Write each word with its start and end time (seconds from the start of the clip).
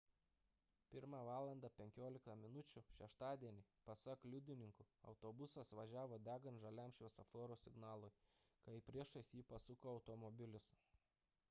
1:15 0.99 1.99
val 2.27 2.65
šeštadienį 2.71 3.65
pasak 3.89 4.25
liudininkų 4.31 4.87
autobusas 5.13 5.75
važiavo 5.81 6.19
degant 6.31 6.61
žaliam 6.65 6.97
šviesoforo 6.97 7.61
signalui 7.67 8.13
kai 8.67 8.79
priešais 8.91 9.33
jį 9.39 9.47
pasuko 9.55 9.95
automobilis 9.97 10.73